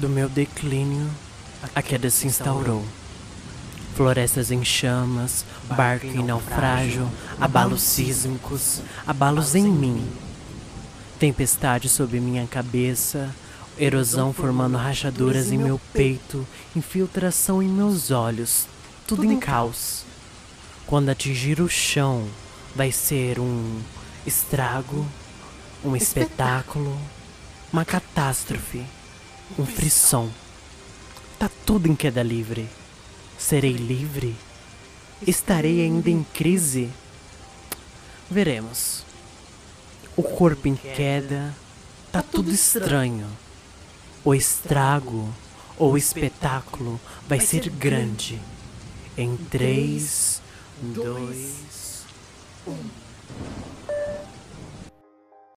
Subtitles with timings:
[0.00, 1.10] Do meu declínio,
[1.74, 2.82] a queda se instaurou.
[3.94, 5.44] Florestas em chamas,
[5.76, 7.06] barco em naufrágio,
[7.38, 10.10] abalos sísmicos, abalos em mim.
[11.18, 13.28] Tempestade sob minha cabeça,
[13.76, 18.66] erosão formando rachaduras em meu peito, infiltração em meus olhos,
[19.06, 20.04] tudo em caos.
[20.86, 22.26] Quando atingir o chão,
[22.74, 23.78] vai ser um
[24.26, 25.06] estrago,
[25.84, 26.98] um espetáculo,
[27.70, 28.82] uma catástrofe,
[29.58, 30.30] um frisson.
[31.38, 32.68] Tá tudo em queda livre.
[33.38, 34.36] Serei livre?
[35.26, 36.90] Estarei ainda em crise?
[38.30, 39.04] Veremos.
[40.16, 41.54] O corpo em queda,
[42.12, 43.26] tá tudo estranho.
[44.24, 45.32] O estrago
[45.78, 48.38] ou o espetáculo vai ser grande.
[49.16, 50.42] Em três,
[50.80, 52.04] dois,
[52.66, 52.99] um.